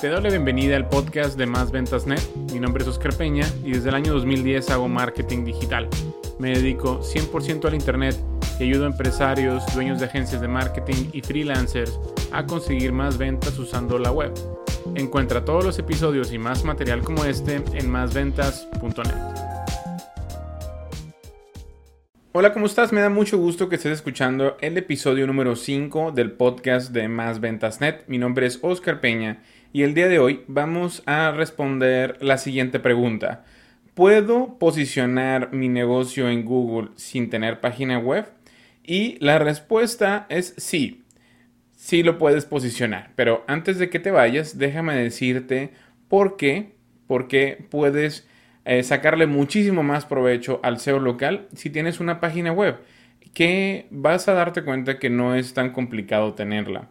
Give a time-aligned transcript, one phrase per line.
[0.00, 2.20] Te doy la bienvenida al podcast de Más Ventas Net.
[2.52, 5.88] Mi nombre es Oscar Peña y desde el año 2010 hago marketing digital.
[6.38, 8.14] Me dedico 100% al Internet
[8.60, 11.98] y ayudo a empresarios, dueños de agencias de marketing y freelancers
[12.30, 14.34] a conseguir más ventas usando la web.
[14.96, 19.46] Encuentra todos los episodios y más material como este en másventas.net.
[22.32, 22.92] Hola, ¿cómo estás?
[22.92, 27.40] Me da mucho gusto que estés escuchando el episodio número 5 del podcast de Más
[27.40, 28.04] Ventas Net.
[28.08, 29.42] Mi nombre es Oscar Peña
[29.76, 33.44] y el día de hoy vamos a responder la siguiente pregunta.
[33.92, 38.24] ¿Puedo posicionar mi negocio en Google sin tener página web?
[38.82, 41.04] Y la respuesta es sí.
[41.74, 43.10] Sí lo puedes posicionar.
[43.16, 45.72] Pero antes de que te vayas, déjame decirte
[46.08, 46.72] por qué.
[47.06, 48.26] Por qué puedes
[48.64, 52.78] eh, sacarle muchísimo más provecho al SEO local si tienes una página web,
[53.34, 56.88] que vas a darte cuenta que no es tan complicado tenerla.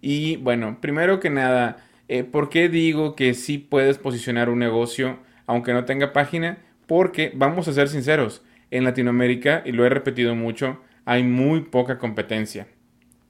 [0.00, 1.76] Y bueno, primero que nada,
[2.18, 6.58] eh, ¿por qué digo que sí puedes posicionar un negocio aunque no tenga página?
[6.86, 11.98] Porque vamos a ser sinceros, en Latinoamérica, y lo he repetido mucho, hay muy poca
[11.98, 12.66] competencia.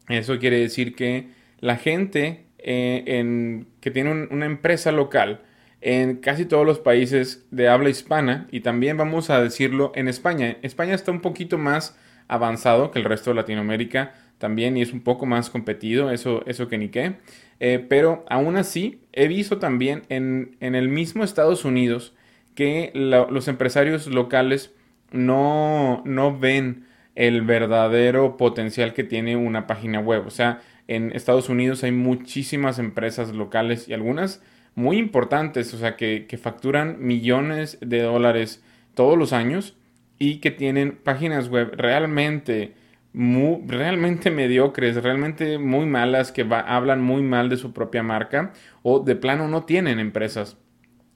[0.08, 1.28] Eso quiere decir que
[1.60, 5.42] la gente eh, que tiene una empresa local,
[5.82, 10.56] en casi todos los países de habla hispana y también vamos a decirlo en España.
[10.62, 15.00] España está un poquito más avanzado que el resto de Latinoamérica también y es un
[15.00, 17.14] poco más competido, eso, eso que ni qué.
[17.60, 22.12] Eh, pero aún así he visto también en, el mismo Estados Unidos
[22.56, 24.74] que los empresarios locales
[25.12, 30.26] no, no ven el verdadero potencial que tiene una página web.
[30.26, 34.42] O sea, en Estados Unidos hay muchísimas empresas locales y algunas
[34.74, 38.60] muy importantes, o sea, que, facturan millones de dólares
[38.94, 39.76] todos los años
[40.18, 42.74] y que tienen páginas web realmente,
[43.12, 49.00] muy, realmente mediocres, realmente muy malas, que hablan muy mal de su propia marca o
[49.00, 50.56] de plano no tienen empresas.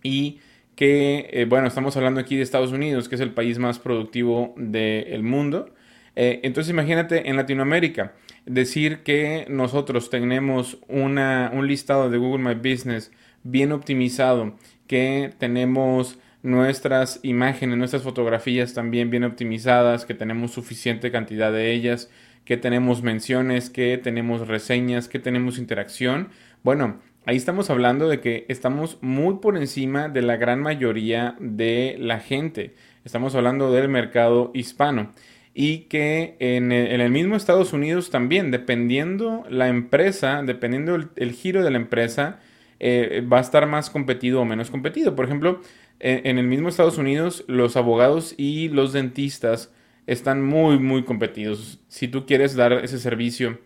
[0.02, 0.40] Y
[0.76, 4.54] que, eh, bueno, estamos hablando aquí de Estados Unidos, que es el país más productivo
[4.56, 5.74] del mundo.
[6.16, 8.14] Eh, entonces imagínate en Latinoamérica,
[8.44, 13.10] decir que nosotros tenemos una, un listado de Google My Business
[13.42, 14.54] bien optimizado,
[14.86, 22.10] que tenemos nuestras imágenes, nuestras fotografías también bien optimizadas, que tenemos suficiente cantidad de ellas,
[22.44, 26.28] que tenemos menciones, que tenemos reseñas, que tenemos interacción.
[26.62, 31.96] Bueno, ahí estamos hablando de que estamos muy por encima de la gran mayoría de
[31.98, 32.74] la gente.
[33.04, 35.12] Estamos hablando del mercado hispano.
[35.52, 41.70] Y que en el, mismo Estados Unidos también, dependiendo la empresa, dependiendo el giro de
[41.70, 42.40] la empresa,
[42.78, 45.16] eh, va a estar más competido o menos competido.
[45.16, 45.60] Por ejemplo,
[46.00, 49.72] en, el mismo Estados Unidos, los abogados y los dentistas
[50.06, 51.80] están muy, muy competidos.
[51.88, 53.58] Si tú quieres dar ese servicio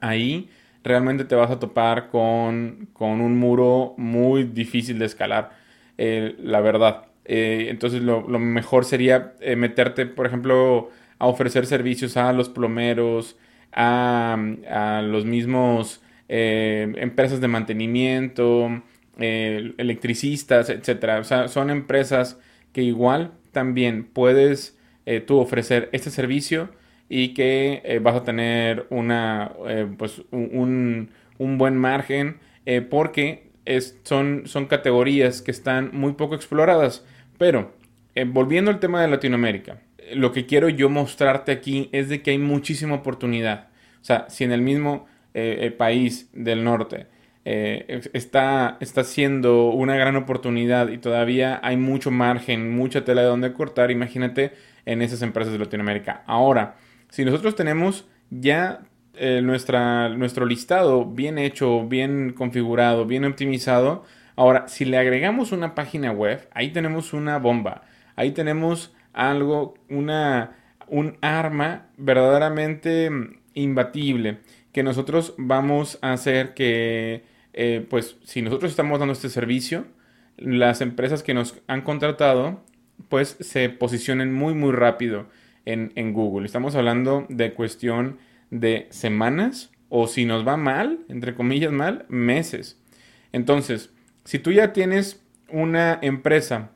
[0.00, 0.48] ahí,
[0.84, 5.52] realmente te vas a topar con, un muro muy difícil de escalar,
[5.98, 7.06] eh, la verdad.
[7.24, 13.36] Eh, entonces lo, mejor sería meterte, por ejemplo, a ofrecer servicios a los plomeros,
[13.72, 14.38] a,
[14.70, 18.82] a los mismos eh, empresas de mantenimiento,
[19.18, 21.18] eh, electricistas, etcétera.
[21.20, 22.38] O sea, son empresas
[22.72, 26.70] que igual también puedes eh, tú ofrecer este servicio
[27.08, 29.52] y que vas a tener una,
[29.96, 32.38] pues un, un, buen margen
[32.90, 37.04] porque es, son, son categorías que están muy poco exploradas.
[37.38, 37.76] Pero,
[38.26, 39.78] volviendo al tema de Latinoamérica,
[40.14, 43.68] lo que quiero yo mostrarte aquí es de que hay muchísima oportunidad.
[44.00, 47.08] O sea, si en el mismo eh, país del norte
[47.48, 53.28] eh, está, está siendo una gran oportunidad y todavía hay mucho margen, mucha tela de
[53.28, 54.50] donde cortar, imagínate
[54.84, 56.24] en esas empresas de Latinoamérica.
[56.26, 56.74] Ahora,
[57.08, 58.80] si nosotros tenemos ya
[59.14, 64.02] eh, nuestra, nuestro listado bien hecho, bien configurado, bien optimizado,
[64.34, 67.82] ahora si le agregamos una página web, ahí tenemos una bomba,
[68.16, 70.56] ahí tenemos algo, una,
[70.88, 73.08] un arma verdaderamente
[73.54, 74.38] imbatible
[74.72, 79.86] que nosotros vamos a hacer que, eh, pues, si nosotros estamos dando este servicio,
[80.36, 82.62] las empresas que nos han contratado,
[83.08, 85.26] pues, se posicionen muy, muy rápido
[85.64, 86.46] en, en Google.
[86.46, 88.18] Estamos hablando de cuestión
[88.50, 92.78] de semanas o si nos va mal, entre comillas mal, meses.
[93.32, 93.90] Entonces,
[94.24, 96.70] si tú ya tienes una empresa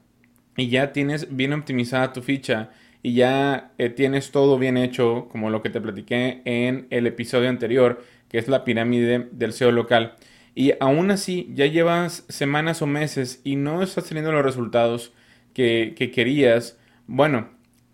[0.56, 2.70] y ya tienes bien optimizada tu ficha
[3.02, 7.48] y ya eh, tienes todo bien hecho, como lo que te platiqué en el episodio
[7.48, 10.14] anterior, que es la pirámide del SEO local.
[10.54, 15.12] Y aún así ya llevas semanas o meses y no estás teniendo los resultados
[15.54, 16.78] que, que querías.
[17.06, 17.48] Bueno,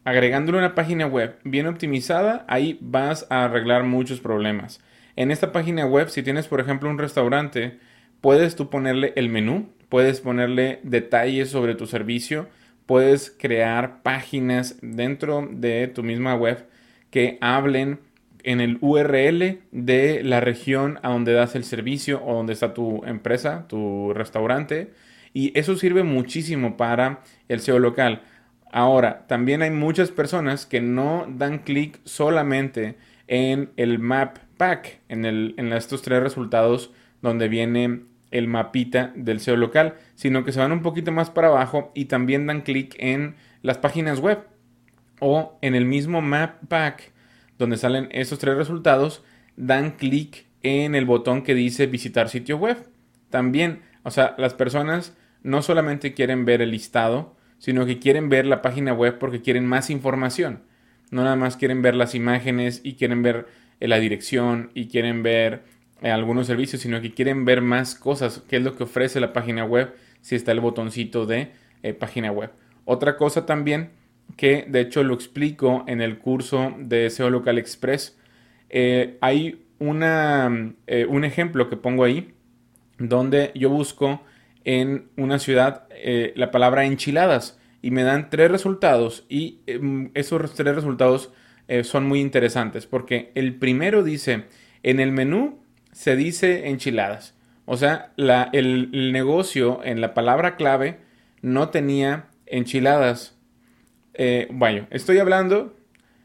[0.04, 4.80] agregándole una página web bien optimizada, ahí vas a arreglar muchos problemas.
[5.16, 7.78] En esta página web, si tienes por ejemplo un restaurante,
[8.20, 12.48] puedes tú ponerle el menú, puedes ponerle detalles sobre tu servicio,
[12.86, 16.66] puedes crear páginas dentro de tu misma web
[17.10, 17.98] que hablen
[18.46, 23.04] en el URL de la región a donde das el servicio o donde está tu
[23.04, 24.92] empresa, tu restaurante.
[25.34, 28.22] Y eso sirve muchísimo para el SEO local.
[28.70, 32.96] Ahora, también hay muchas personas que no dan clic solamente
[33.26, 39.40] en el map pack, en, el, en estos tres resultados donde viene el mapita del
[39.40, 42.94] SEO local, sino que se van un poquito más para abajo y también dan clic
[42.98, 44.44] en las páginas web
[45.18, 47.15] o en el mismo map pack
[47.58, 49.22] donde salen esos tres resultados,
[49.56, 52.76] dan clic en el botón que dice visitar sitio web.
[53.30, 58.46] También, o sea, las personas no solamente quieren ver el listado, sino que quieren ver
[58.46, 60.62] la página web porque quieren más información.
[61.10, 63.46] No nada más quieren ver las imágenes y quieren ver
[63.80, 65.62] eh, la dirección y quieren ver
[66.02, 69.32] eh, algunos servicios, sino que quieren ver más cosas, qué es lo que ofrece la
[69.32, 71.52] página web, si está el botoncito de
[71.82, 72.50] eh, página web.
[72.84, 73.90] Otra cosa también
[74.36, 78.18] que de hecho lo explico en el curso de SEO Local Express.
[78.68, 82.34] Eh, hay una, eh, un ejemplo que pongo ahí
[82.98, 84.22] donde yo busco
[84.64, 90.54] en una ciudad eh, la palabra enchiladas y me dan tres resultados y em, esos
[90.54, 91.32] tres resultados
[91.82, 94.44] son muy interesantes porque el primero dice
[94.84, 95.58] en el menú
[95.90, 97.34] se dice enchiladas.
[97.64, 100.98] O sea, la, el, el negocio en la palabra clave
[101.42, 103.35] no tenía enchiladas
[104.16, 105.74] eh, estoy hablando,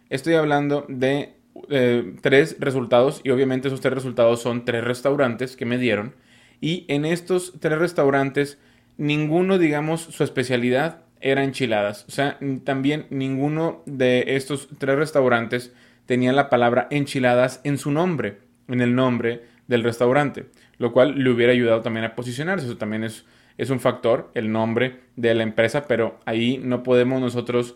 [0.09, 1.35] estoy hablando de
[1.69, 6.15] eh, tres resultados y obviamente esos tres resultados son tres restaurantes que me dieron
[6.61, 8.57] y en estos tres restaurantes
[8.97, 12.05] ninguno, digamos, su especialidad era enchiladas.
[12.07, 15.73] O sea, también ninguno de estos tres restaurantes
[16.05, 20.45] tenía la palabra enchiladas en su nombre, en el nombre del restaurante,
[20.77, 22.65] lo cual le hubiera ayudado también a posicionarse.
[22.65, 23.25] Eso también es
[23.57, 27.75] es un factor, el nombre de la empresa, pero ahí no podemos nosotros,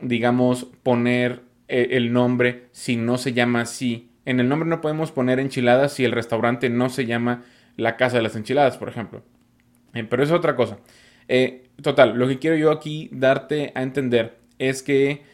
[0.00, 4.10] digamos, poner eh, el nombre si no se llama así.
[4.24, 7.44] En el nombre no podemos poner enchiladas si el restaurante no se llama
[7.76, 9.22] la Casa de las Enchiladas, por ejemplo.
[9.94, 10.78] Eh, pero es otra cosa.
[11.28, 15.28] Eh, total, lo que quiero yo aquí darte a entender es que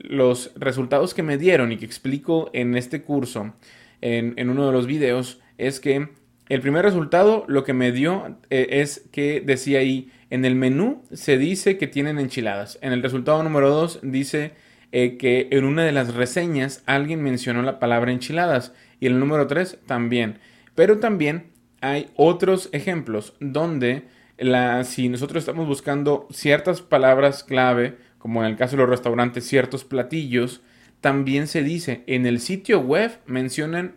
[0.00, 3.54] los resultados que me dieron y que explico en este curso,
[4.00, 6.08] en, en uno de los videos, es que
[6.48, 11.02] el primer resultado lo que me dio eh, es que decía ahí, en el menú
[11.12, 12.78] se dice que tienen enchiladas.
[12.82, 14.52] En el resultado número 2 dice
[14.92, 18.72] eh, que en una de las reseñas alguien mencionó la palabra enchiladas.
[19.00, 20.38] Y el número 3 también.
[20.74, 21.50] Pero también
[21.80, 24.04] hay otros ejemplos donde
[24.38, 29.46] la, si nosotros estamos buscando ciertas palabras clave, como en el caso de los restaurantes,
[29.46, 30.62] ciertos platillos,
[31.00, 33.96] también se dice en el sitio web mencionan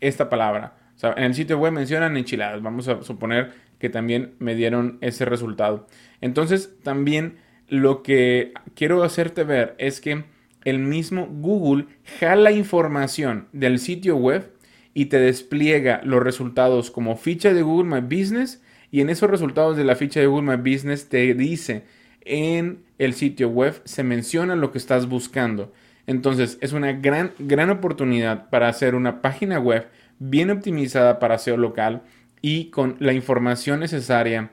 [0.00, 0.77] esta palabra.
[1.02, 2.62] En el sitio web mencionan enchiladas.
[2.62, 5.86] Vamos a suponer que también me dieron ese resultado.
[6.20, 7.36] Entonces, también
[7.68, 10.24] lo que quiero hacerte ver es que
[10.64, 11.86] el mismo Google
[12.18, 14.52] jala información del sitio web
[14.94, 19.76] y te despliega los resultados como ficha de Google My Business y en esos resultados
[19.76, 21.84] de la ficha de Google My Business te dice
[22.22, 25.72] en el sitio web se menciona lo que estás buscando.
[26.06, 29.86] Entonces es una gran, gran oportunidad para hacer una página web
[30.18, 32.02] bien optimizada para SEO local
[32.40, 34.50] y con la información necesaria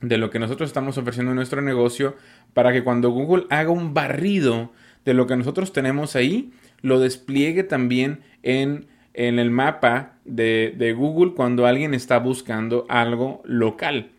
[0.00, 2.16] de lo que nosotros estamos ofreciendo en nuestro negocio
[2.54, 4.72] para que cuando Google haga un barrido
[5.04, 10.92] de lo que nosotros tenemos ahí, lo despliegue también en, en el mapa de, de
[10.92, 14.10] Google cuando alguien está buscando algo local.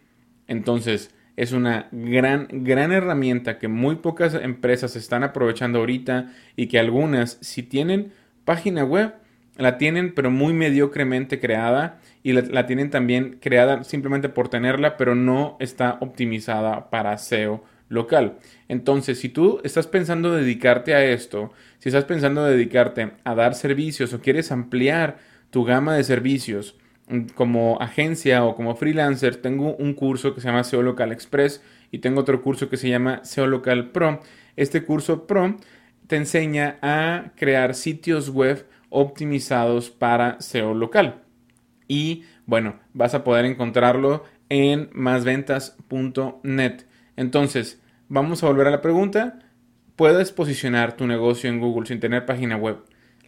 [0.48, 6.80] Entonces, es una gran, gran herramienta que muy pocas empresas están aprovechando ahorita y que
[6.80, 8.12] algunas, si tienen
[8.44, 9.13] página web,
[9.58, 15.16] la tienen pero muy mediocremente creada y la, tienen también creada simplemente por tenerla, pero
[15.16, 18.38] no está optimizada para SEO local.
[18.68, 24.14] Entonces, si tú estás pensando dedicarte a esto, si estás pensando dedicarte a dar servicios
[24.14, 25.18] o quieres ampliar
[25.50, 26.76] tu gama de servicios
[27.08, 31.64] mm, como agencia o como freelancer, tengo un curso que se llama SEO Local Express
[31.92, 34.22] y tengo otro curso que se llama SEO Local Pro.
[34.56, 35.56] Este curso Pro
[36.08, 41.24] te enseña a crear sitios web optimizados para SEO local.
[41.88, 46.86] Y bueno, vas a poder encontrarlo en másventas.net.
[47.15, 49.39] Entonces, vamos a volver a la pregunta.
[49.96, 52.77] ¿Puedes posicionar tu negocio en Google sin tener página web?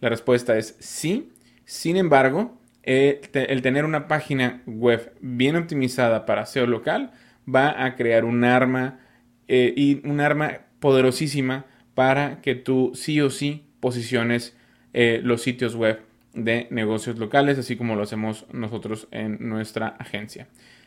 [0.00, 1.32] La respuesta es sí.
[1.64, 7.12] Sin embargo, el, tener una página web bien optimizada para SEO local
[7.52, 9.00] va a crear un arma
[9.48, 14.56] eh, y un arma poderosísima para que tú sí o sí posiciones
[14.92, 16.00] eh, los sitios web
[16.34, 20.46] de negocios locales, así como lo hacemos nosotros en nuestra agencia.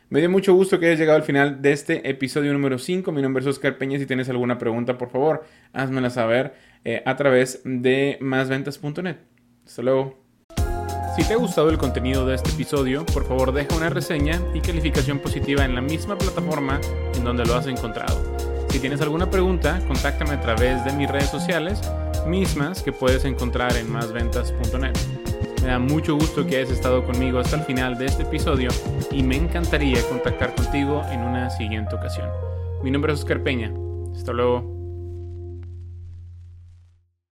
[0.10, 3.12] Me dio mucho gusto que hayas llegado al final de este episodio número 5.
[3.12, 3.98] Mi nombre es Oscar Peña.
[3.98, 6.54] Si tienes alguna pregunta, por favor, házmela saber
[6.86, 9.16] eh, a través de másventas.net.
[9.66, 10.24] Hasta luego.
[11.16, 14.62] Si te ha gustado el contenido de este episodio, por favor deja una reseña y
[14.62, 16.80] calificación positiva en la misma plataforma
[17.16, 18.20] en donde lo has encontrado.
[18.70, 21.80] Si tienes alguna pregunta, contáctame a través de mis redes sociales,
[22.28, 24.94] mismas que puedes encontrar en másventas.net.
[25.62, 28.70] Me da mucho gusto que hayas estado conmigo hasta el final de este episodio
[29.12, 32.30] y me encantaría contactar contigo en una siguiente ocasión.
[32.84, 33.72] Mi nombre es Oscar Peña.
[34.14, 34.73] Hasta luego.